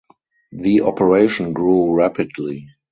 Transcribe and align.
The 0.51 0.81
operation 0.81 1.53
grew 1.53 1.93
rapidly. 1.93 2.67